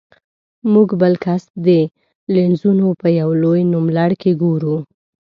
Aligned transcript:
موږ 0.73 0.89
بل 1.01 1.13
کس 1.25 1.43
د 1.65 1.67
لینزونو 2.33 2.87
په 3.01 3.07
یو 3.19 3.29
لوی 3.43 3.61
نوملړ 3.73 4.09
کې 4.21 4.31
ګورو. 4.41 4.75